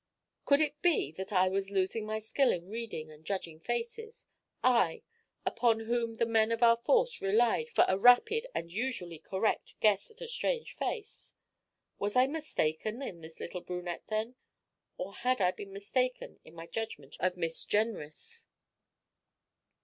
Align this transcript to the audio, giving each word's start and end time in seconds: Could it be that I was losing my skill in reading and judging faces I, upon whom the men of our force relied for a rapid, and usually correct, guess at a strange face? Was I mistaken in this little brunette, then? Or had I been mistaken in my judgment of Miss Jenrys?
Could 0.45 0.61
it 0.61 0.81
be 0.81 1.11
that 1.11 1.31
I 1.31 1.47
was 1.47 1.69
losing 1.69 2.07
my 2.07 2.17
skill 2.17 2.51
in 2.51 2.69
reading 2.69 3.11
and 3.11 3.23
judging 3.23 3.59
faces 3.59 4.25
I, 4.63 5.03
upon 5.45 5.81
whom 5.81 6.15
the 6.15 6.25
men 6.25 6.51
of 6.51 6.63
our 6.63 6.77
force 6.77 7.21
relied 7.21 7.69
for 7.69 7.85
a 7.87 7.99
rapid, 7.99 8.47
and 8.55 8.73
usually 8.73 9.19
correct, 9.19 9.75
guess 9.79 10.09
at 10.09 10.19
a 10.19 10.27
strange 10.27 10.75
face? 10.75 11.35
Was 11.99 12.15
I 12.15 12.25
mistaken 12.25 12.99
in 13.03 13.21
this 13.21 13.39
little 13.39 13.61
brunette, 13.61 14.07
then? 14.07 14.33
Or 14.97 15.13
had 15.13 15.39
I 15.39 15.51
been 15.51 15.71
mistaken 15.71 16.39
in 16.43 16.55
my 16.55 16.65
judgment 16.65 17.15
of 17.19 17.37
Miss 17.37 17.63
Jenrys? 17.63 18.47